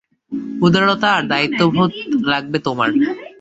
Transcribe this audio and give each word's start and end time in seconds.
উদারতা 0.61 1.09
আর 1.17 1.23
দায়িত্ববোধ 1.27 1.91
লাগবে 2.23 2.57
তোমার। 2.59 2.89